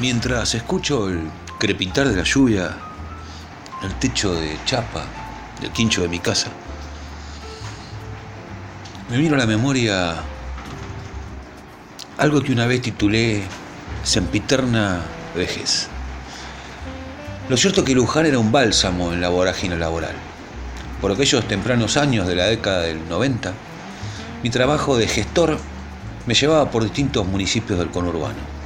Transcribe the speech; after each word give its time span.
Mientras 0.00 0.54
escucho 0.54 1.08
el 1.08 1.28
crepitar 1.58 2.08
de 2.08 2.14
la 2.14 2.22
lluvia, 2.22 2.76
el 3.82 3.94
techo 3.94 4.32
de 4.32 4.56
chapa 4.64 5.04
del 5.60 5.72
quincho 5.72 6.02
de 6.02 6.08
mi 6.08 6.20
casa, 6.20 6.50
me 9.10 9.16
vino 9.16 9.34
a 9.34 9.38
la 9.38 9.46
memoria 9.46 10.14
algo 12.16 12.40
que 12.42 12.52
una 12.52 12.66
vez 12.66 12.80
titulé 12.80 13.42
Sempiterna 14.04 15.00
vejez. 15.34 15.88
Lo 17.48 17.56
cierto 17.56 17.80
es 17.80 17.86
que 17.86 17.94
Luján 17.96 18.26
era 18.26 18.38
un 18.38 18.52
bálsamo 18.52 19.12
en 19.12 19.20
la 19.20 19.30
vorágine 19.30 19.76
laboral. 19.76 20.14
Por 21.00 21.10
aquellos 21.10 21.48
tempranos 21.48 21.96
años 21.96 22.28
de 22.28 22.36
la 22.36 22.44
década 22.44 22.82
del 22.82 23.08
90, 23.08 23.52
mi 24.44 24.50
trabajo 24.50 24.96
de 24.96 25.08
gestor 25.08 25.58
me 26.24 26.34
llevaba 26.34 26.70
por 26.70 26.84
distintos 26.84 27.26
municipios 27.26 27.80
del 27.80 27.90
conurbano. 27.90 28.57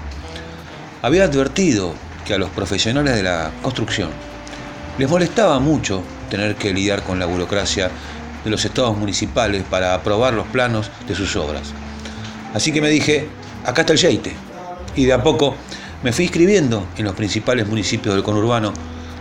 Había 1.03 1.25
advertido 1.25 1.95
que 2.25 2.33
a 2.33 2.39
los 2.39 2.51
profesionales 2.51 3.17
de 3.17 3.25
la 3.25 3.51
construcción 3.61 4.11
les 4.99 5.11
molestaba 5.11 5.59
mucho 5.59 6.01
tener 6.31 6.55
que 6.55 6.73
lidiar 6.73 7.03
con 7.03 7.19
la 7.19 7.27
burocracia 7.27 7.91
de 8.45 8.51
los 8.51 8.65
estados 8.65 8.97
municipales 8.97 9.65
para 9.69 9.95
aprobar 9.95 10.33
los 10.33 10.47
planos 10.47 10.93
de 11.09 11.17
sus 11.17 11.35
obras. 11.35 11.73
Así 12.55 12.71
que 12.71 12.81
me 12.81 12.89
dije, 12.89 13.27
acá 13.65 13.81
está 13.81 13.95
el 13.95 13.99
yeite. 13.99 14.33
Y 14.95 15.07
de 15.07 15.13
a 15.13 15.25
poco 15.25 15.57
me 16.05 16.13
fui 16.13 16.27
inscribiendo 16.27 16.87
en 16.97 17.05
los 17.07 17.17
principales 17.17 17.67
municipios 17.67 18.15
del 18.15 18.23
conurbano 18.23 18.73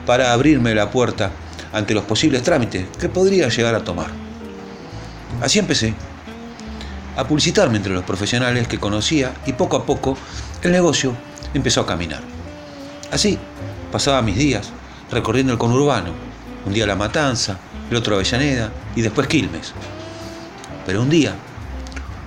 para 0.05 0.33
abrirme 0.33 0.75
la 0.75 0.91
puerta 0.91 1.31
ante 1.73 1.95
los 1.95 2.03
posibles 2.03 2.43
trámites 2.43 2.85
que 2.99 3.09
podría 3.09 3.49
llegar 3.49 3.73
a 3.73 3.83
tomar. 3.83 4.11
Así 5.41 5.57
empecé 5.57 5.95
a 7.17 7.25
publicitarme 7.25 7.77
entre 7.77 7.93
los 7.93 8.03
profesionales 8.03 8.67
que 8.67 8.77
conocía 8.77 9.33
y 9.47 9.53
poco 9.53 9.77
a 9.77 9.85
poco 9.85 10.16
el 10.61 10.71
negocio 10.71 11.16
empezó 11.53 11.81
a 11.81 11.85
caminar. 11.85 12.21
Así 13.11 13.38
pasaba 13.91 14.21
mis 14.21 14.38
días 14.38 14.71
recorriendo 15.11 15.52
el 15.52 15.59
conurbano, 15.59 16.13
un 16.66 16.73
día 16.73 16.88
La 16.88 16.95
Matanza, 16.95 17.57
el 17.89 17.97
otro 17.97 18.16
Avellaneda 18.16 18.72
y 18.95 19.01
después 19.01 19.28
Quilmes. 19.28 19.73
Pero 20.85 21.01
un 21.01 21.09
día, 21.09 21.35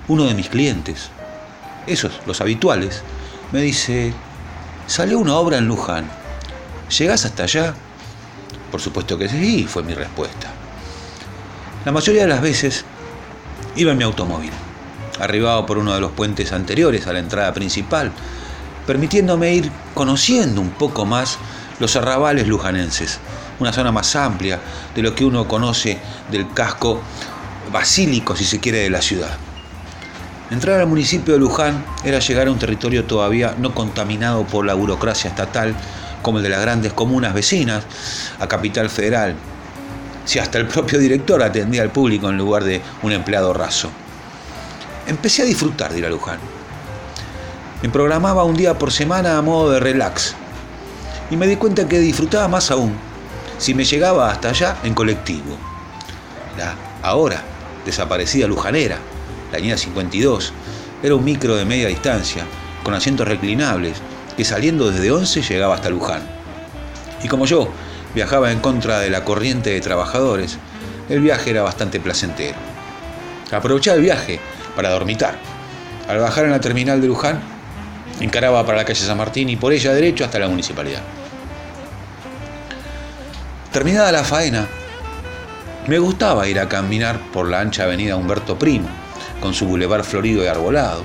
uno 0.07 0.25
de 0.25 0.35
mis 0.35 0.49
clientes, 0.49 1.09
esos, 1.87 2.21
los 2.25 2.41
habituales, 2.41 3.01
me 3.51 3.61
dice, 3.61 4.13
salió 4.87 5.19
una 5.19 5.35
obra 5.35 5.57
en 5.57 5.67
Luján, 5.67 6.09
¿llegás 6.97 7.25
hasta 7.25 7.43
allá? 7.43 7.73
Por 8.71 8.81
supuesto 8.81 9.17
que 9.17 9.27
sí, 9.27 9.65
fue 9.67 9.83
mi 9.83 9.93
respuesta. 9.93 10.51
La 11.85 11.91
mayoría 11.91 12.23
de 12.23 12.27
las 12.27 12.41
veces 12.41 12.85
iba 13.75 13.91
en 13.91 13.97
mi 13.97 14.03
automóvil, 14.03 14.51
arribado 15.19 15.65
por 15.65 15.77
uno 15.77 15.93
de 15.93 16.01
los 16.01 16.11
puentes 16.11 16.51
anteriores 16.51 17.07
a 17.07 17.13
la 17.13 17.19
entrada 17.19 17.53
principal, 17.53 18.11
permitiéndome 18.85 19.53
ir 19.53 19.71
conociendo 19.93 20.61
un 20.61 20.71
poco 20.71 21.05
más 21.05 21.37
los 21.79 21.95
arrabales 21.95 22.47
lujanenses, 22.47 23.19
una 23.59 23.73
zona 23.73 23.91
más 23.91 24.15
amplia 24.15 24.59
de 24.95 25.01
lo 25.01 25.15
que 25.15 25.25
uno 25.25 25.47
conoce 25.47 25.97
del 26.31 26.51
casco 26.53 27.01
basílico, 27.71 28.35
si 28.35 28.45
se 28.45 28.59
quiere, 28.59 28.79
de 28.79 28.89
la 28.89 29.01
ciudad. 29.01 29.37
Entrar 30.51 30.79
al 30.79 30.87
municipio 30.87 31.33
de 31.33 31.39
Luján 31.39 31.83
era 32.03 32.19
llegar 32.19 32.47
a 32.47 32.51
un 32.51 32.59
territorio 32.59 33.05
todavía 33.05 33.55
no 33.57 33.73
contaminado 33.73 34.45
por 34.45 34.65
la 34.65 34.75
burocracia 34.75 35.29
estatal 35.29 35.75
como 36.21 36.37
el 36.37 36.43
de 36.43 36.49
las 36.49 36.61
grandes 36.61 36.93
comunas 36.93 37.33
vecinas 37.33 37.83
a 38.39 38.47
Capital 38.47 38.89
Federal, 38.89 39.35
si 40.23 40.39
hasta 40.39 40.57
el 40.57 40.67
propio 40.67 40.99
director 40.99 41.41
atendía 41.41 41.81
al 41.81 41.91
público 41.91 42.29
en 42.29 42.37
lugar 42.37 42.63
de 42.63 42.81
un 43.01 43.11
empleado 43.11 43.53
raso. 43.53 43.89
Empecé 45.07 45.43
a 45.43 45.45
disfrutar 45.45 45.91
de 45.91 45.99
ir 45.99 46.05
a 46.05 46.09
Luján. 46.09 46.54
Me 47.85 47.91
programaba 47.91 48.43
un 48.45 48.57
día 48.57 48.79
por 48.79 48.91
semana 48.91 49.37
a 49.37 49.43
modo 49.43 49.69
de 49.69 49.79
relax 49.79 50.33
y 51.29 51.37
me 51.37 51.45
di 51.45 51.55
cuenta 51.55 51.87
que 51.87 51.99
disfrutaba 51.99 52.47
más 52.47 52.71
aún 52.71 52.95
si 53.59 53.75
me 53.75 53.83
llegaba 53.85 54.31
hasta 54.31 54.49
allá 54.49 54.77
en 54.83 54.95
colectivo. 54.95 55.55
La 56.57 56.73
ahora 57.03 57.43
desaparecida 57.85 58.47
Lujanera, 58.47 58.97
la 59.51 59.59
línea 59.59 59.77
52, 59.77 60.51
era 61.03 61.13
un 61.13 61.23
micro 61.23 61.55
de 61.57 61.65
media 61.65 61.87
distancia, 61.87 62.43
con 62.81 62.95
asientos 62.95 63.27
reclinables, 63.27 63.97
que 64.35 64.43
saliendo 64.43 64.89
desde 64.89 65.11
Once 65.11 65.43
llegaba 65.43 65.75
hasta 65.75 65.91
Luján. 65.91 66.23
Y 67.21 67.27
como 67.27 67.45
yo 67.45 67.69
viajaba 68.15 68.51
en 68.51 68.61
contra 68.61 68.97
de 68.97 69.11
la 69.11 69.23
corriente 69.23 69.69
de 69.69 69.81
trabajadores, 69.81 70.57
el 71.07 71.21
viaje 71.21 71.51
era 71.51 71.61
bastante 71.61 71.99
placentero. 71.99 72.57
Aprovechaba 73.51 73.97
el 73.97 74.01
viaje 74.01 74.39
para 74.75 74.89
dormitar. 74.89 75.37
Al 76.09 76.17
bajar 76.17 76.45
en 76.45 76.51
la 76.51 76.59
terminal 76.59 76.99
de 76.99 77.07
Luján, 77.07 77.54
encaraba 78.19 78.65
para 78.65 78.77
la 78.77 78.85
calle 78.85 78.99
San 79.01 79.17
Martín 79.17 79.49
y 79.49 79.55
por 79.55 79.73
ella 79.73 79.93
derecho 79.93 80.25
hasta 80.25 80.39
la 80.39 80.47
municipalidad. 80.47 81.01
Terminada 83.71 84.11
la 84.11 84.23
faena, 84.23 84.67
me 85.87 85.99
gustaba 85.99 86.47
ir 86.47 86.59
a 86.59 86.69
caminar 86.69 87.19
por 87.31 87.49
la 87.49 87.59
ancha 87.59 87.83
avenida 87.83 88.15
Humberto 88.15 88.57
Primo, 88.57 88.87
con 89.41 89.53
su 89.53 89.67
bulevar 89.67 90.03
florido 90.03 90.43
y 90.43 90.47
arbolado. 90.47 91.03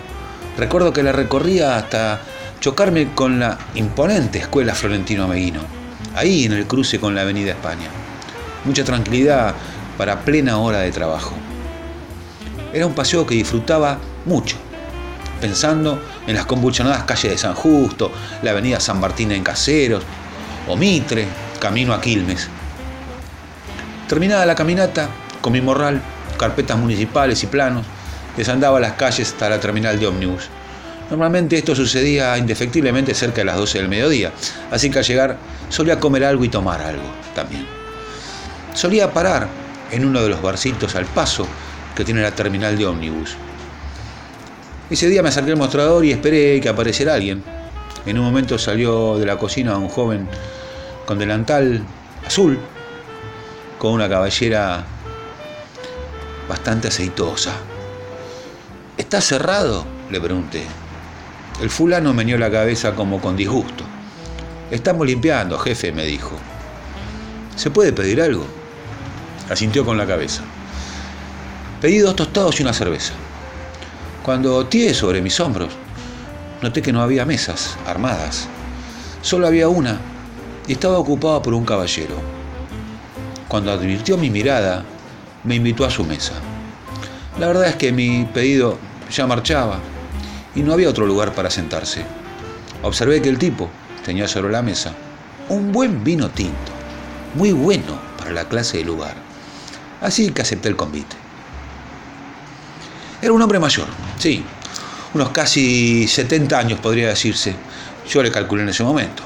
Recuerdo 0.57 0.93
que 0.93 1.03
la 1.03 1.13
recorría 1.13 1.77
hasta 1.77 2.21
chocarme 2.61 3.13
con 3.15 3.41
la 3.41 3.59
imponente 3.75 4.39
escuela 4.39 4.75
Florentino 4.75 5.25
Ameguino, 5.25 5.61
ahí 6.15 6.45
en 6.45 6.53
el 6.53 6.67
cruce 6.67 7.01
con 7.01 7.15
la 7.15 7.23
avenida 7.23 7.51
España. 7.51 7.89
Mucha 8.65 8.85
tranquilidad 8.85 9.55
para 9.99 10.21
plena 10.21 10.59
hora 10.59 10.79
de 10.79 10.93
trabajo. 10.93 11.35
Era 12.73 12.87
un 12.87 12.95
paseo 12.95 13.27
que 13.27 13.35
disfrutaba 13.35 13.99
mucho, 14.25 14.57
pensando 15.41 16.03
en 16.27 16.35
las 16.35 16.47
convulsionadas 16.47 17.05
calles 17.05 17.33
de 17.33 17.39
San 17.39 17.55
Justo, 17.55 18.13
la 18.43 18.51
avenida 18.51 18.79
San 18.79 19.01
Martín 19.01 19.33
en 19.33 19.43
Caseros, 19.43 20.05
o 20.69 20.77
Mitre, 20.77 21.27
camino 21.59 21.93
a 21.93 22.01
Quilmes. 22.01 22.49
Terminada 24.09 24.47
la 24.47 24.55
caminata, 24.55 25.09
con 25.41 25.53
mi 25.53 25.61
morral, 25.61 26.01
carpetas 26.39 26.79
municipales 26.79 27.43
y 27.43 27.47
planos, 27.47 27.87
desandaba 28.37 28.81
las 28.81 28.93
calles 28.95 29.33
hasta 29.33 29.49
la 29.49 29.61
terminal 29.61 29.99
de 29.99 30.07
ómnibus. 30.07 30.49
Normalmente 31.11 31.59
esto 31.59 31.75
sucedía 31.75 32.39
indefectiblemente 32.39 33.15
cerca 33.15 33.39
de 33.39 33.47
las 33.47 33.57
12 33.57 33.79
del 33.79 33.89
mediodía, 33.89 34.33
así 34.71 34.91
que 34.91 35.01
al 35.01 35.05
llegar 35.05 35.39
solía 35.69 35.99
comer 35.99 36.25
algo 36.25 36.45
y 36.45 36.49
tomar 36.49 36.81
algo 36.81 37.03
también. 37.35 37.67
Solía 38.75 39.13
parar 39.13 39.49
en 39.91 40.05
uno 40.05 40.23
de 40.23 40.29
los 40.29 40.41
barcitos 40.41 40.95
al 40.95 41.07
paso 41.07 41.47
que 41.97 42.05
tiene 42.05 42.23
la 42.23 42.31
terminal 42.31 42.79
de 42.79 42.87
ómnibus. 42.87 43.37
Ese 44.91 45.09
día 45.09 45.23
me 45.23 45.29
acerqué 45.29 45.53
al 45.53 45.57
mostrador 45.57 46.05
y 46.05 46.11
esperé 46.11 46.61
que 46.61 46.69
apareciera 46.69 47.15
alguien. 47.15 47.45
En 48.07 48.19
un 48.19 48.25
momento 48.25 48.59
salió 48.59 49.19
de 49.19 49.25
la 49.25 49.39
cocina 49.39 49.79
un 49.79 49.89
joven 49.89 50.27
con 51.07 51.17
delantal 51.17 51.85
azul, 52.27 52.59
con 53.79 53.93
una 53.93 54.09
cabellera 54.09 54.85
bastante 56.49 56.89
aceitosa. 56.89 57.53
¿Está 58.99 59.21
cerrado? 59.21 59.87
le 60.11 60.21
pregunté. 60.21 60.65
El 61.63 61.71
fulano 61.71 62.13
meneó 62.13 62.37
la 62.37 62.51
cabeza 62.51 62.97
como 62.97 63.21
con 63.21 63.37
disgusto. 63.37 63.85
Estamos 64.73 65.07
limpiando, 65.07 65.57
jefe, 65.57 65.93
me 65.93 66.05
dijo. 66.05 66.33
¿Se 67.55 67.71
puede 67.71 67.93
pedir 67.93 68.21
algo? 68.21 68.45
Asintió 69.49 69.85
con 69.85 69.97
la 69.97 70.07
cabeza. 70.07 70.43
Pedí 71.81 71.99
dos 71.99 72.17
tostados 72.17 72.59
y 72.59 72.65
una 72.65 72.73
cerveza. 72.73 73.13
Cuando 74.23 74.67
tié 74.67 74.93
sobre 74.93 75.23
mis 75.23 75.41
hombros, 75.41 75.71
noté 76.61 76.83
que 76.83 76.93
no 76.93 77.01
había 77.01 77.25
mesas 77.25 77.79
armadas. 77.87 78.49
Solo 79.23 79.47
había 79.47 79.69
una 79.69 79.99
y 80.69 80.73
estaba 80.73 80.99
ocupada 80.99 81.41
por 81.41 81.55
un 81.55 81.65
caballero. 81.65 82.17
Cuando 83.49 83.73
advirtió 83.73 84.19
mi 84.19 84.29
mirada, 84.29 84.85
me 85.43 85.55
invitó 85.55 85.87
a 85.87 85.91
su 85.91 86.05
mesa. 86.05 86.35
La 87.39 87.47
verdad 87.47 87.69
es 87.69 87.77
que 87.77 87.93
mi 87.93 88.27
pedido 88.27 88.77
ya 89.11 89.27
marchaba 89.27 89.79
y 90.55 90.61
no 90.61 90.75
había 90.75 90.91
otro 90.91 91.07
lugar 91.07 91.35
para 91.35 91.49
sentarse. 91.49 92.05
Observé 92.83 93.23
que 93.23 93.31
el 93.31 93.39
tipo 93.39 93.71
tenía 94.05 94.29
sobre 94.29 94.53
la 94.53 94.61
mesa 94.61 94.93
un 95.49 95.73
buen 95.73 96.05
vino 96.05 96.29
tinto, 96.29 96.73
muy 97.35 97.53
bueno 97.53 97.99
para 98.19 98.33
la 98.33 98.45
clase 98.45 98.77
de 98.77 98.85
lugar. 98.85 99.15
Así 100.03 100.31
que 100.31 100.43
acepté 100.43 100.69
el 100.69 100.77
convite. 100.77 101.30
Era 103.23 103.33
un 103.33 103.43
hombre 103.43 103.59
mayor, 103.59 103.87
sí, 104.19 104.45
unos 105.13 105.31
casi 105.31 106.07
70 106.07 106.59
años 106.59 106.79
podría 106.79 107.09
decirse. 107.09 107.55
Yo 108.09 108.23
le 108.23 108.31
calculé 108.31 108.63
en 108.63 108.69
ese 108.69 108.85
momento. 108.85 109.23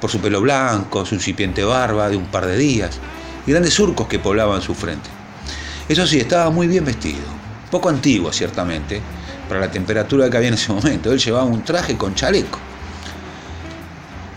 Por 0.00 0.10
su 0.10 0.20
pelo 0.20 0.40
blanco, 0.42 1.06
su 1.06 1.14
incipiente 1.14 1.64
barba 1.64 2.10
de 2.10 2.16
un 2.16 2.26
par 2.26 2.46
de 2.46 2.56
días 2.56 2.98
y 3.46 3.50
grandes 3.50 3.72
surcos 3.74 4.08
que 4.08 4.18
poblaban 4.18 4.60
su 4.60 4.74
frente. 4.74 5.08
Eso 5.88 6.06
sí, 6.06 6.20
estaba 6.20 6.50
muy 6.50 6.66
bien 6.66 6.84
vestido. 6.84 7.24
Poco 7.70 7.88
antiguo, 7.88 8.30
ciertamente, 8.32 9.00
para 9.48 9.60
la 9.60 9.70
temperatura 9.70 10.28
que 10.28 10.36
había 10.36 10.48
en 10.48 10.54
ese 10.54 10.72
momento. 10.72 11.10
Él 11.10 11.18
llevaba 11.18 11.44
un 11.44 11.64
traje 11.64 11.96
con 11.96 12.14
chaleco. 12.14 12.58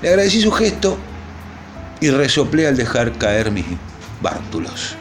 Le 0.01 0.09
agradecí 0.09 0.41
su 0.41 0.51
gesto 0.51 0.97
y 1.99 2.09
resoplé 2.09 2.67
al 2.67 2.77
dejar 2.77 3.17
caer 3.17 3.51
mis 3.51 3.65
bártulos. 4.21 4.95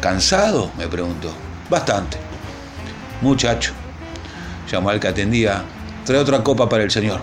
¿Cansado? 0.00 0.70
me 0.78 0.86
preguntó. 0.86 1.32
Bastante. 1.68 2.27
Muchacho, 3.20 3.72
llamó 4.70 4.90
al 4.90 5.00
que 5.00 5.08
atendía, 5.08 5.64
trae 6.04 6.18
otra 6.18 6.44
copa 6.44 6.68
para 6.68 6.84
el 6.84 6.90
señor. 6.90 7.20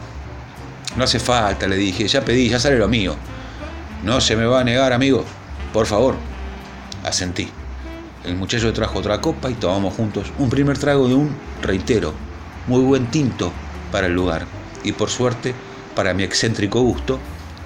No 0.97 1.03
hace 1.03 1.19
falta, 1.19 1.67
le 1.67 1.75
dije, 1.75 2.07
ya 2.07 2.23
pedí, 2.23 2.49
ya 2.49 2.59
sale 2.59 2.77
lo 2.77 2.87
mío. 2.87 3.15
No 4.03 4.21
se 4.21 4.35
me 4.35 4.45
va 4.45 4.61
a 4.61 4.63
negar, 4.63 4.93
amigo. 4.93 5.25
Por 5.73 5.85
favor. 5.85 6.15
Asentí. 7.03 7.49
El 8.23 8.35
muchacho 8.35 8.73
trajo 8.73 8.99
otra 8.99 9.21
copa 9.21 9.49
y 9.49 9.53
tomamos 9.53 9.93
juntos 9.93 10.31
un 10.37 10.49
primer 10.49 10.77
trago 10.77 11.07
de 11.07 11.13
un, 11.13 11.35
reitero, 11.61 12.13
muy 12.67 12.81
buen 12.81 13.07
tinto 13.11 13.51
para 13.91 14.07
el 14.07 14.13
lugar. 14.13 14.45
Y 14.83 14.91
por 14.91 15.09
suerte, 15.09 15.53
para 15.95 16.13
mi 16.13 16.23
excéntrico 16.23 16.81
gusto, 16.81 17.19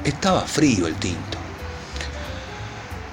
estaba 0.03 0.41
frío 0.41 0.87
el 0.87 0.95
tinto. 0.95 1.37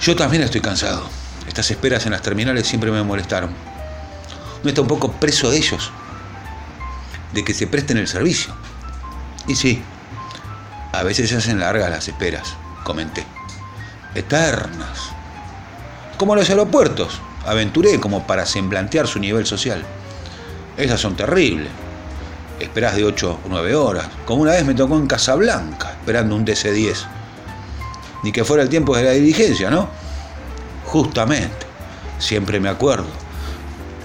Yo 0.00 0.14
también 0.14 0.42
estoy 0.42 0.60
cansado. 0.60 1.08
Estas 1.48 1.70
esperas 1.70 2.06
en 2.06 2.12
las 2.12 2.22
terminales 2.22 2.66
siempre 2.66 2.90
me 2.90 3.02
molestaron. 3.02 3.50
Está 4.68 4.82
un 4.82 4.88
poco 4.88 5.12
preso 5.12 5.50
de 5.50 5.58
ellos, 5.58 5.92
de 7.32 7.44
que 7.44 7.54
se 7.54 7.66
presten 7.66 7.98
el 7.98 8.08
servicio. 8.08 8.52
Y 9.46 9.54
sí, 9.54 9.80
a 10.92 11.02
veces 11.02 11.30
se 11.30 11.36
hacen 11.36 11.60
largas 11.60 11.88
las 11.88 12.08
esperas, 12.08 12.54
comenté. 12.82 13.24
Eternas. 14.14 15.10
Como 16.18 16.34
los 16.34 16.50
aeropuertos, 16.50 17.20
aventuré 17.46 18.00
como 18.00 18.26
para 18.26 18.44
semblantear 18.44 19.06
su 19.06 19.20
nivel 19.20 19.46
social. 19.46 19.82
Esas 20.76 21.00
son 21.00 21.16
terribles. 21.16 21.68
Esperás 22.58 22.96
de 22.96 23.04
8 23.04 23.40
o 23.44 23.48
9 23.48 23.74
horas, 23.76 24.08
como 24.24 24.42
una 24.42 24.52
vez 24.52 24.64
me 24.64 24.74
tocó 24.74 24.96
en 24.96 25.06
Casablanca, 25.06 25.92
esperando 25.92 26.34
un 26.34 26.44
DC-10. 26.44 27.06
Ni 28.24 28.32
que 28.32 28.44
fuera 28.44 28.62
el 28.62 28.68
tiempo 28.68 28.96
de 28.96 29.04
la 29.04 29.10
diligencia, 29.12 29.70
¿no? 29.70 29.88
Justamente, 30.86 31.66
siempre 32.18 32.58
me 32.58 32.68
acuerdo 32.68 33.25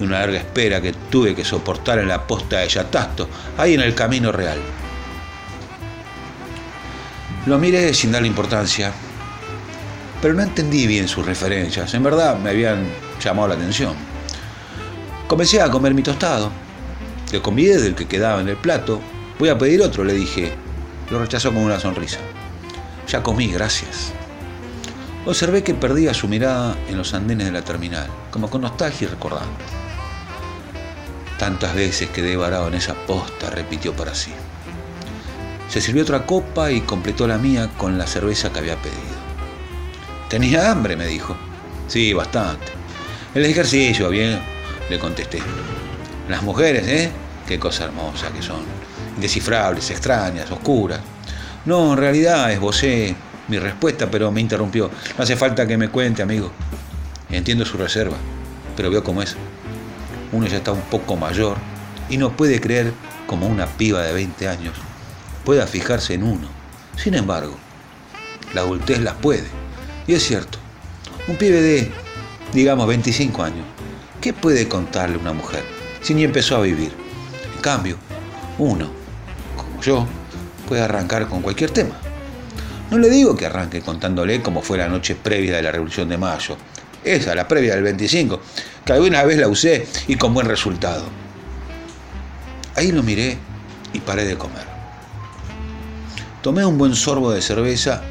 una 0.02 0.20
larga 0.20 0.38
espera 0.38 0.80
que 0.80 0.92
tuve 0.92 1.34
que 1.34 1.44
soportar 1.44 1.98
en 1.98 2.08
la 2.08 2.26
posta 2.26 2.58
de 2.58 2.68
Yatasto, 2.68 3.28
ahí 3.58 3.74
en 3.74 3.80
el 3.80 3.94
camino 3.94 4.32
real. 4.32 4.58
Lo 7.46 7.58
miré 7.58 7.92
sin 7.92 8.12
darle 8.12 8.28
importancia, 8.28 8.92
pero 10.20 10.34
no 10.34 10.42
entendí 10.42 10.86
bien 10.86 11.08
sus 11.08 11.26
referencias. 11.26 11.92
En 11.94 12.02
verdad 12.04 12.38
me 12.38 12.50
habían 12.50 12.86
llamado 13.20 13.48
la 13.48 13.54
atención. 13.54 13.94
Comencé 15.26 15.60
a 15.60 15.70
comer 15.70 15.94
mi 15.94 16.02
tostado. 16.02 16.52
Le 17.32 17.42
convidé 17.42 17.80
del 17.80 17.94
que 17.94 18.06
quedaba 18.06 18.40
en 18.40 18.48
el 18.48 18.56
plato. 18.56 19.00
Voy 19.38 19.48
a 19.48 19.58
pedir 19.58 19.82
otro, 19.82 20.04
le 20.04 20.12
dije. 20.12 20.52
Lo 21.10 21.18
rechazó 21.18 21.52
con 21.52 21.62
una 21.62 21.80
sonrisa. 21.80 22.18
Ya 23.08 23.22
comí, 23.22 23.48
gracias. 23.50 24.12
Observé 25.26 25.62
que 25.62 25.74
perdía 25.74 26.14
su 26.14 26.28
mirada 26.28 26.76
en 26.88 26.96
los 26.96 27.14
andenes 27.14 27.46
de 27.46 27.52
la 27.52 27.62
terminal, 27.62 28.06
como 28.30 28.50
con 28.50 28.60
nostalgia 28.60 29.06
y 29.06 29.10
recordando. 29.10 29.52
Tantas 31.38 31.74
veces 31.74 32.10
quedé 32.10 32.36
varado 32.36 32.68
en 32.68 32.74
esa 32.74 32.94
posta, 32.94 33.50
repitió 33.50 33.94
para 33.94 34.14
sí. 34.14 34.32
Se 35.68 35.80
sirvió 35.80 36.02
otra 36.02 36.26
copa 36.26 36.70
y 36.70 36.82
completó 36.82 37.26
la 37.26 37.38
mía 37.38 37.70
con 37.78 37.98
la 37.98 38.06
cerveza 38.06 38.52
que 38.52 38.58
había 38.58 38.76
pedido. 38.76 39.00
¿Tenía 40.28 40.70
hambre? 40.70 40.96
me 40.96 41.06
dijo. 41.06 41.36
Sí, 41.88 42.12
bastante. 42.12 42.66
El 43.34 43.44
ejercicio, 43.46 44.08
bien, 44.10 44.40
le 44.88 44.98
contesté. 44.98 45.40
Las 46.28 46.42
mujeres, 46.42 46.86
¿eh? 46.86 47.10
Qué 47.46 47.58
cosa 47.58 47.84
hermosa 47.84 48.30
que 48.30 48.42
son. 48.42 48.62
Indescifrables, 49.16 49.90
extrañas, 49.90 50.50
oscuras. 50.50 51.00
No, 51.64 51.92
en 51.92 51.98
realidad 51.98 52.52
esbocé 52.52 53.14
mi 53.48 53.58
respuesta, 53.58 54.10
pero 54.10 54.30
me 54.30 54.40
interrumpió. 54.40 54.90
No 55.16 55.24
hace 55.24 55.36
falta 55.36 55.66
que 55.66 55.76
me 55.76 55.88
cuente, 55.88 56.22
amigo. 56.22 56.50
Entiendo 57.30 57.64
su 57.64 57.78
reserva, 57.78 58.16
pero 58.76 58.90
veo 58.90 59.02
cómo 59.02 59.22
es. 59.22 59.36
Uno 60.32 60.46
ya 60.46 60.56
está 60.56 60.72
un 60.72 60.82
poco 60.82 61.16
mayor 61.16 61.56
y 62.08 62.16
no 62.16 62.36
puede 62.36 62.60
creer 62.60 62.92
como 63.26 63.46
una 63.46 63.66
piba 63.66 64.02
de 64.02 64.12
20 64.12 64.48
años 64.48 64.74
pueda 65.44 65.66
fijarse 65.66 66.14
en 66.14 66.22
uno. 66.22 66.48
Sin 66.96 67.14
embargo, 67.14 67.56
la 68.54 68.62
adultez 68.62 69.00
las 69.00 69.14
puede. 69.14 69.46
Y 70.06 70.14
es 70.14 70.22
cierto, 70.22 70.58
un 71.28 71.36
pibe 71.36 71.60
de, 71.60 71.90
digamos, 72.52 72.86
25 72.86 73.42
años, 73.42 73.64
¿qué 74.20 74.32
puede 74.32 74.68
contarle 74.68 75.16
una 75.16 75.32
mujer 75.32 75.64
si 76.00 76.14
ni 76.14 76.24
empezó 76.24 76.56
a 76.56 76.62
vivir? 76.62 76.92
En 77.54 77.60
cambio, 77.60 77.96
uno, 78.58 78.90
como 79.56 79.80
yo, 79.82 80.06
puede 80.68 80.82
arrancar 80.82 81.28
con 81.28 81.42
cualquier 81.42 81.70
tema. 81.70 81.96
No 82.90 82.98
le 82.98 83.08
digo 83.08 83.36
que 83.36 83.46
arranque 83.46 83.80
contándole 83.80 84.42
cómo 84.42 84.60
fue 84.60 84.78
la 84.78 84.88
noche 84.88 85.14
previa 85.14 85.56
de 85.56 85.62
la 85.62 85.72
Revolución 85.72 86.08
de 86.08 86.18
Mayo. 86.18 86.56
Esa, 87.04 87.34
la 87.34 87.48
previa 87.48 87.74
del 87.74 87.82
25, 87.82 88.40
que 88.84 88.92
alguna 88.92 89.24
vez 89.24 89.38
la 89.38 89.48
usé 89.48 89.86
y 90.06 90.16
con 90.16 90.34
buen 90.34 90.46
resultado. 90.46 91.04
Ahí 92.76 92.92
lo 92.92 93.02
miré 93.02 93.38
y 93.92 94.00
paré 94.00 94.24
de 94.24 94.36
comer. 94.36 94.64
Tomé 96.42 96.64
un 96.64 96.78
buen 96.78 96.94
sorbo 96.94 97.30
de 97.32 97.42
cerveza 97.42 98.02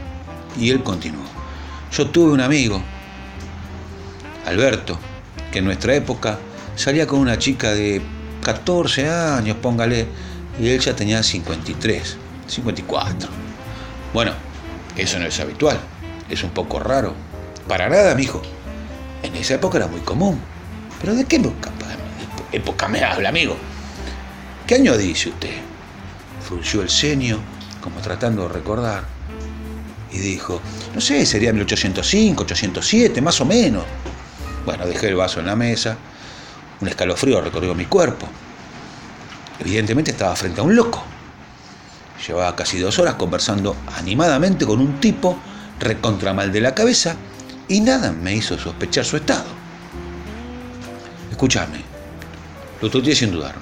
y 0.58 0.70
él 0.70 0.84
continuó. 0.84 1.24
Yo 1.92 2.10
tuve 2.10 2.32
un 2.32 2.42
amigo, 2.42 2.82
Alberto, 4.46 4.98
que 5.52 5.60
en 5.60 5.66
nuestra 5.66 5.96
época 5.96 6.40
salía 6.76 7.08
con 7.08 7.20
una 7.20 7.38
chica 7.38 7.72
de 7.72 8.02
14 8.44 9.10
años, 9.10 9.58
póngale, 9.62 10.08
y 10.60 10.70
él 10.70 10.80
ya 10.80 10.96
tenía 10.96 11.24
53, 11.24 12.18
54. 12.48 13.30
Bueno, 14.14 14.32
eso 14.96 15.20
no 15.20 15.26
es 15.26 15.40
habitual, 15.40 15.78
es 16.30 16.44
un 16.44 16.52
poco 16.52 16.80
raro. 16.80 17.14
Para 17.68 17.90
nada, 17.90 18.16
mijo. 18.16 18.42
En 19.24 19.36
esa 19.36 19.56
época 19.56 19.78
era 19.78 19.88
muy 19.88 20.02
común. 20.02 20.40
¿Pero 21.00 21.16
de 21.16 21.26
qué 21.26 21.38
época, 21.38 21.72
época 22.52 22.88
me 22.88 23.04
habla, 23.04 23.30
amigo? 23.30 23.58
¿Qué 24.68 24.76
año 24.76 24.98
dice 24.98 25.30
usted? 25.30 25.56
Frunció 26.48 26.82
el 26.82 26.90
ceño 26.90 27.40
como 27.82 28.00
tratando 28.00 28.44
de 28.44 28.50
recordar, 28.50 29.04
y 30.12 30.20
dijo, 30.20 30.62
no 30.94 31.02
sé, 31.02 31.26
sería 31.26 31.52
1805, 31.52 32.44
807, 32.44 33.22
más 33.22 33.40
o 33.42 33.46
menos. 33.46 33.84
Bueno, 34.66 34.86
dejé 34.86 35.08
el 35.08 35.16
vaso 35.16 35.40
en 35.40 35.48
la 35.48 35.56
mesa, 35.56 35.98
un 36.80 36.88
escalofrío 36.88 37.42
recorrió 37.42 37.74
mi 37.74 37.86
cuerpo. 37.86 38.28
Evidentemente 39.60 40.12
estaba 40.12 40.36
frente 40.36 40.62
a 40.62 40.64
un 40.64 40.76
loco. 40.76 41.04
Llevaba 42.28 42.56
casi 42.56 42.78
dos 42.78 43.00
horas 43.00 43.16
conversando 43.16 43.76
animadamente 43.98 44.66
con 44.66 44.80
un 44.80 45.00
tipo 45.00 45.38
recontra 45.80 46.34
mal 46.34 46.52
de 46.52 46.62
la 46.62 46.76
cabeza 46.76 47.16
y 47.68 47.80
nada 47.82 48.12
me 48.12 48.36
hizo 48.36 48.58
sospechar 48.58 49.06
su 49.06 49.18
estado. 49.18 49.46
Escúchame, 51.30 51.82
lo 52.82 52.90
tuteé 52.90 53.16
sin 53.16 53.32
dudar. 53.32 53.56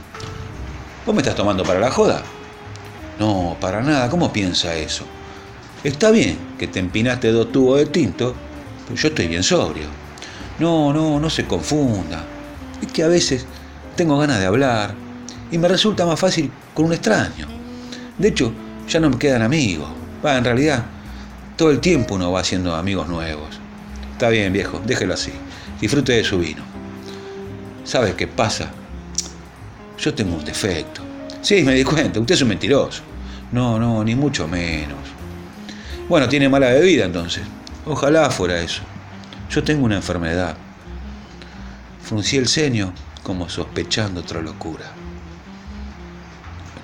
¿Vos 1.05 1.15
me 1.15 1.21
estás 1.21 1.35
tomando 1.35 1.63
para 1.63 1.79
la 1.79 1.91
joda? 1.91 2.23
No, 3.19 3.57
para 3.59 3.81
nada, 3.81 4.09
¿cómo 4.09 4.31
piensa 4.31 4.75
eso? 4.75 5.05
Está 5.83 6.11
bien 6.11 6.37
que 6.57 6.67
te 6.67 6.79
empinaste 6.79 7.31
dos 7.31 7.51
tubos 7.51 7.79
de 7.79 7.85
tinto, 7.85 8.35
pero 8.87 8.99
yo 8.99 9.07
estoy 9.07 9.27
bien 9.27 9.43
sobrio. 9.43 9.87
No, 10.59 10.91
no, 10.93 11.19
no 11.19 11.29
se 11.29 11.45
confunda. 11.45 12.23
Es 12.81 12.91
que 12.91 13.03
a 13.03 13.07
veces 13.07 13.45
tengo 13.95 14.17
ganas 14.17 14.39
de 14.39 14.45
hablar 14.45 14.93
y 15.51 15.57
me 15.57 15.67
resulta 15.67 16.05
más 16.05 16.19
fácil 16.19 16.51
con 16.73 16.85
un 16.85 16.93
extraño. 16.93 17.47
De 18.17 18.27
hecho, 18.27 18.53
ya 18.87 18.99
no 18.99 19.09
me 19.09 19.17
quedan 19.17 19.41
amigos. 19.41 19.89
Va, 20.25 20.37
en 20.37 20.43
realidad, 20.43 20.85
todo 21.55 21.71
el 21.71 21.79
tiempo 21.79 22.15
uno 22.15 22.31
va 22.31 22.41
haciendo 22.41 22.75
amigos 22.75 23.07
nuevos. 23.07 23.58
Está 24.19 24.27
bien, 24.31 24.51
viejo, 24.51 24.81
déjelo 24.85 25.13
así. 25.13 25.31
Disfrute 25.79 26.11
de 26.11 26.25
su 26.25 26.39
vino. 26.39 26.61
¿Sabes 27.85 28.15
qué 28.15 28.27
pasa? 28.27 28.69
Yo 29.97 30.13
tengo 30.13 30.35
un 30.35 30.43
defecto 30.43 31.01
Sí, 31.41 31.63
me 31.63 31.73
di 31.73 31.85
cuenta, 31.85 32.19
usted 32.19 32.35
es 32.35 32.41
un 32.41 32.49
mentiroso. 32.49 33.01
No, 33.53 33.79
no, 33.79 34.03
ni 34.03 34.15
mucho 34.15 34.45
menos. 34.45 34.97
Bueno, 36.09 36.27
tiene 36.27 36.49
mala 36.49 36.67
bebida 36.67 37.05
entonces. 37.05 37.43
Ojalá 37.85 38.29
fuera 38.29 38.59
eso. 38.59 38.81
Yo 39.49 39.63
tengo 39.63 39.85
una 39.85 39.95
enfermedad. 39.95 40.57
Fruncí 42.03 42.35
el 42.35 42.49
ceño 42.49 42.91
como 43.23 43.47
sospechando 43.47 44.19
otra 44.19 44.41
locura. 44.41 44.91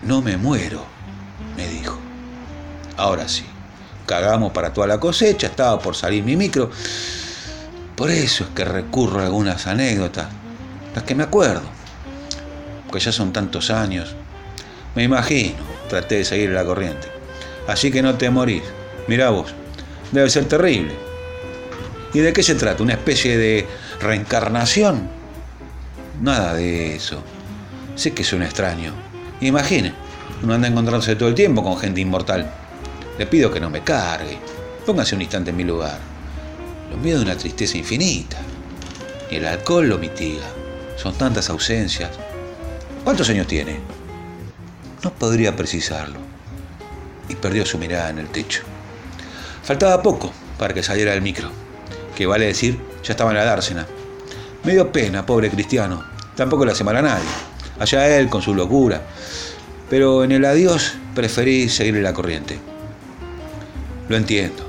No 0.04 0.22
me 0.22 0.38
muero, 0.38 0.86
me 1.58 1.68
dijo. 1.68 2.00
Ahora 2.96 3.28
sí, 3.28 3.44
cagamos 4.06 4.54
para 4.54 4.72
toda 4.72 4.88
la 4.88 5.02
cosecha, 5.02 5.48
estaba 5.48 5.78
por 5.80 5.98
salir 5.98 6.24
mi 6.24 6.38
micro. 6.38 6.72
Por 7.96 8.12
eso 8.12 8.44
es 8.44 8.50
que 8.50 8.66
recurro 8.66 9.22
a 9.22 9.26
algunas 9.26 9.68
anécdotas, 9.68 10.28
las 10.94 11.04
que 11.06 11.16
me 11.16 11.24
acuerdo, 11.24 11.64
porque 12.88 13.00
ya 13.04 13.14
son 13.14 13.32
tantos 13.32 13.72
años. 13.72 14.16
Me 14.96 15.04
imagino, 15.04 15.58
traté 15.90 16.16
de 16.16 16.26
seguir 16.26 16.50
la 16.50 16.66
corriente. 16.66 17.08
Así 17.68 17.92
que 17.92 18.02
no 18.02 18.16
te 18.16 18.30
morís. 18.30 18.64
Mirá 19.08 19.30
vos, 19.30 19.54
debe 20.12 20.30
ser 20.30 20.46
terrible. 20.46 20.94
¿Y 22.14 22.20
de 22.20 22.34
qué 22.34 22.44
se 22.44 22.56
trata? 22.56 22.84
¿Una 22.84 22.94
especie 22.94 23.38
de 23.38 23.66
reencarnación? 24.02 25.10
Nada 26.22 26.54
de 26.54 26.96
eso. 26.96 27.22
Sé 27.96 28.14
que 28.14 28.24
es 28.24 28.34
un 28.34 28.44
extraño. 28.44 28.94
Imagine, 29.42 29.94
uno 30.44 30.54
anda 30.54 30.68
encontrándose 30.68 31.16
todo 31.16 31.30
el 31.30 31.36
tiempo 31.36 31.64
con 31.64 31.78
gente 31.78 32.02
inmortal. 32.02 32.50
Le 33.18 33.26
pido 33.26 33.52
que 33.52 33.60
no 33.60 33.70
me 33.70 33.84
cargue. 33.84 34.38
Póngase 34.86 35.16
un 35.16 35.22
instante 35.22 35.52
en 35.52 35.58
mi 35.58 35.64
lugar. 35.64 36.15
Lo 36.90 36.98
mío 36.98 37.18
de 37.18 37.24
una 37.24 37.38
tristeza 37.38 37.78
infinita. 37.78 38.38
Y 39.30 39.36
el 39.36 39.46
alcohol 39.46 39.88
lo 39.88 39.98
mitiga. 39.98 40.46
Son 40.98 41.14
tantas 41.18 41.50
ausencias. 41.50 42.12
¿Cuántos 43.04 43.30
años 43.30 43.48
tiene? 43.48 43.80
No 45.04 45.14
podría 45.14 45.56
precisarlo. 45.56 46.20
Y 47.30 47.36
perdió 47.36 47.66
su 47.66 47.78
mirada 47.78 48.10
en 48.10 48.20
el 48.20 48.28
techo. 48.28 48.64
Faltaba 49.64 50.02
poco 50.02 50.32
para 50.58 50.74
que 50.74 50.84
saliera 50.84 51.14
el 51.14 51.22
micro, 51.22 51.50
que 52.16 52.28
vale 52.28 52.46
decir, 52.46 52.80
ya 53.04 53.14
estaba 53.14 53.32
en 53.32 53.38
la 53.38 53.46
dársena. 53.46 53.86
Me 54.64 54.74
dio 54.74 54.92
pena, 54.92 55.26
pobre 55.26 55.50
cristiano. 55.50 56.04
Tampoco 56.36 56.66
le 56.66 56.72
hace 56.72 56.84
mal 56.84 56.98
a 56.98 57.02
nadie. 57.02 57.30
Allá 57.80 58.18
él 58.18 58.30
con 58.30 58.42
su 58.42 58.54
locura. 58.56 59.02
Pero 59.90 60.24
en 60.24 60.32
el 60.32 60.46
adiós 60.46 60.94
preferí 61.14 61.70
seguirle 61.70 62.02
la 62.02 62.14
corriente. 62.14 62.60
Lo 64.10 64.18
entiendo. 64.18 64.64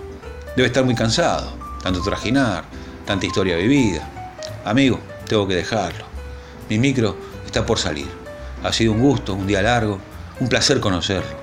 Debe 0.55 0.69
estar 0.69 0.85
muy 0.85 0.95
cansado. 0.95 1.56
Tanto 1.83 2.03
trajinar, 2.03 2.65
tanta 3.05 3.27
historia 3.27 3.57
vivida. 3.57 4.09
Amigo, 4.65 4.99
tengo 5.29 5.47
que 5.47 5.55
dejarlo. 5.55 6.05
Mi 6.69 6.79
micro 6.79 7.17
está 7.45 7.65
por 7.65 7.79
salir. 7.79 8.09
Ha 8.63 8.73
sido 8.73 8.93
un 8.93 9.01
gusto, 9.01 9.35
un 9.35 9.47
día 9.47 9.63
largo, 9.63 10.01
un 10.41 10.49
placer 10.49 10.81
conocerlo. 10.81 11.37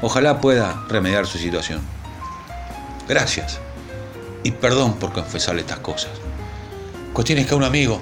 Ojalá 0.00 0.40
pueda 0.40 0.84
remediar 0.88 1.26
su 1.26 1.38
situación. 1.38 1.80
Gracias. 3.08 3.58
Y 4.44 4.52
perdón 4.52 4.94
por 4.94 5.12
confesarle 5.12 5.62
estas 5.62 5.80
cosas. 5.80 6.12
Cuestiones 7.12 7.46
que 7.46 7.54
a 7.54 7.56
un 7.56 7.64
amigo 7.64 8.00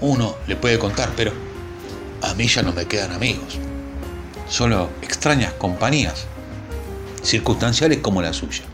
uno 0.00 0.36
le 0.46 0.56
puede 0.56 0.78
contar, 0.78 1.10
pero 1.16 1.32
a 2.22 2.34
mí 2.34 2.46
ya 2.46 2.62
no 2.62 2.72
me 2.72 2.86
quedan 2.86 3.12
amigos. 3.12 3.58
Solo 4.48 4.90
extrañas 5.02 5.52
compañías, 5.54 6.26
circunstanciales 7.22 7.98
como 7.98 8.20
la 8.20 8.32
suya. 8.32 8.64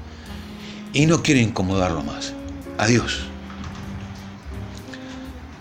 Y 0.96 1.04
no 1.04 1.22
quiero 1.22 1.42
incomodarlo 1.42 2.02
más. 2.02 2.32
Adiós. 2.78 3.26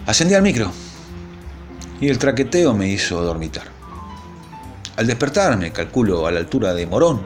Ascendí 0.06 0.34
al 0.34 0.42
micro 0.42 0.72
y 2.00 2.08
el 2.08 2.18
traqueteo 2.18 2.74
me 2.74 2.88
hizo 2.88 3.22
dormitar. 3.22 3.65
Al 4.96 5.08
despertarme, 5.08 5.74
calculo 5.74 6.25
a 6.25 6.32
la 6.32 6.39
altura 6.39 6.74
de 6.74 6.88
Morón, 6.88 7.22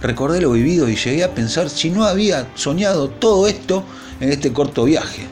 recordé 0.00 0.40
lo 0.40 0.50
vivido 0.50 0.88
y 0.88 0.96
llegué 0.96 1.22
a 1.22 1.32
pensar 1.32 1.70
si 1.70 1.90
no 1.90 2.04
había 2.06 2.48
soñado 2.56 3.08
todo 3.08 3.46
esto 3.46 3.84
en 4.18 4.32
este 4.32 4.52
corto 4.52 4.82
viaje, 4.82 5.28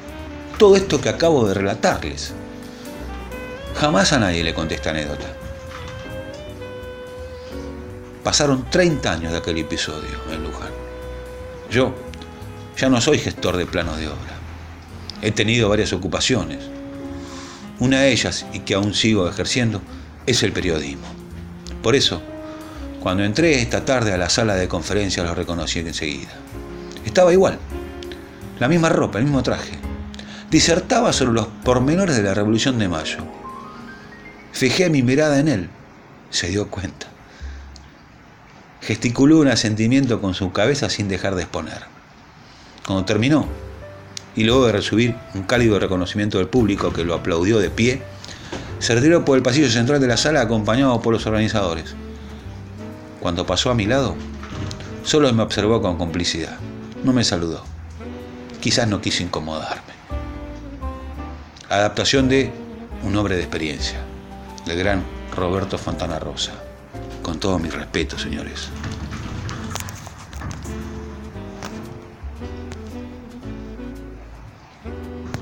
todo 0.61 0.77
esto 0.77 1.01
que 1.01 1.09
acabo 1.09 1.49
de 1.49 1.55
relatarles. 1.55 2.35
Jamás 3.75 4.13
a 4.13 4.21
nadie 4.21 4.45
le 4.45 4.55
conté 4.55 4.77
esta 4.77 4.91
anécdota. 4.91 5.27
Pasaron 8.23 8.71
30 8.71 9.11
años 9.11 9.33
de 9.33 9.39
aquel 9.39 9.59
episodio 9.59 10.21
en 10.31 10.45
Luján. 10.45 10.84
Yo 11.75 11.93
ya 12.79 12.89
no 12.89 13.01
soy 13.01 13.19
gestor 13.19 13.57
de 13.57 13.67
planos 13.67 13.99
de 13.99 14.07
obra. 14.07 14.35
He 15.23 15.33
tenido 15.33 15.69
varias 15.69 15.93
ocupaciones. 15.93 16.61
Una 17.81 18.03
de 18.03 18.13
ellas, 18.13 18.47
y 18.53 18.61
que 18.61 18.75
aún 18.75 18.95
sigo 18.95 19.29
ejerciendo, 19.29 19.83
es 20.25 20.45
el 20.45 20.53
periodismo. 20.53 21.09
Por 21.83 21.97
eso, 21.97 22.23
cuando 23.01 23.25
entré 23.25 23.61
esta 23.61 23.85
tarde 23.85 24.13
a 24.13 24.19
la 24.19 24.31
sala 24.31 24.55
de 24.55 24.69
conferencias 24.69 25.27
lo 25.27 25.35
reconocí 25.35 25.81
enseguida. 25.81 26.31
Estaba 27.05 27.33
igual, 27.33 27.59
la 28.61 28.69
misma 28.69 28.89
ropa, 28.89 29.19
el 29.19 29.25
mismo 29.25 29.43
traje. 29.43 29.77
Disertaba 30.53 31.13
sobre 31.13 31.33
los 31.33 31.49
pormenores 31.65 32.17
de 32.17 32.23
la 32.23 32.35
Revolución 32.35 32.79
de 32.79 32.87
Mayo. 32.87 33.19
Fijé 34.53 34.91
mi 34.91 35.03
mirada 35.03 35.41
en 35.41 35.49
él. 35.49 35.69
Se 36.31 36.47
dio 36.51 36.71
cuenta. 36.71 37.14
Gesticuló 38.87 39.39
un 39.39 39.49
asentimiento 39.49 40.21
con 40.21 40.35
su 40.35 40.53
cabeza 40.53 40.91
sin 40.91 41.09
dejar 41.09 41.37
de 41.37 41.43
exponer. 41.43 41.85
Cuando 42.87 43.07
terminó, 43.07 43.49
y 44.37 44.45
luego 44.45 44.67
de 44.67 44.73
recibir 44.73 45.17
un 45.33 45.45
cálido 45.45 45.79
reconocimiento 45.79 46.37
del 46.37 46.49
público 46.49 46.93
que 46.93 47.03
lo 47.03 47.15
aplaudió 47.15 47.59
de 47.59 47.71
pie, 47.71 48.03
se 48.81 48.95
retiró 48.95 49.25
por 49.25 49.39
el 49.39 49.43
pasillo 49.43 49.71
central 49.71 50.01
de 50.01 50.07
la 50.07 50.19
sala 50.19 50.43
acompañado 50.43 51.01
por 51.01 51.15
los 51.15 51.25
organizadores. 51.25 51.95
Cuando 53.21 53.47
pasó 53.47 53.71
a 53.71 53.75
mi 53.75 53.87
lado, 53.87 54.17
solo 55.03 55.33
me 55.33 55.43
observó 55.43 55.81
con 55.81 55.97
complicidad. 55.97 56.59
No 57.05 57.15
me 57.15 57.25
saludó. 57.25 57.65
Quizás 58.61 58.87
no 58.87 59.01
quiso 59.01 59.23
incomodarme. 59.23 59.95
Adaptación 61.71 62.29
de 62.29 62.53
Un 63.03 63.17
hombre 63.17 63.37
de 63.37 63.43
experiencia, 63.43 63.99
del 64.67 64.79
gran 64.79 65.03
Roberto 65.35 65.79
Fontana 65.79 66.19
Rosa. 66.19 66.53
Con 67.25 67.41
todo 67.41 67.59
mi 67.59 67.71
respeto, 67.71 68.19
señores. 68.19 68.69